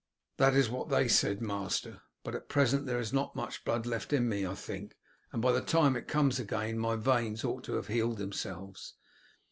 "That 0.37 0.55
is 0.55 0.67
what 0.67 0.89
they 0.89 1.07
said, 1.07 1.43
master; 1.43 2.01
but 2.23 2.33
at 2.33 2.49
present 2.49 2.87
there 2.87 2.97
is 2.99 3.13
not 3.13 3.35
much 3.35 3.63
blood 3.63 3.85
left 3.85 4.11
in 4.11 4.27
me, 4.27 4.47
I 4.47 4.55
think, 4.55 4.97
and 5.31 5.43
by 5.43 5.51
the 5.51 5.61
time 5.61 5.95
it 5.95 6.07
comes 6.07 6.39
again 6.39 6.79
my 6.79 6.95
veins 6.95 7.43
ought 7.43 7.63
to 7.65 7.75
have 7.75 7.85
healed 7.85 8.17
themselves. 8.17 8.95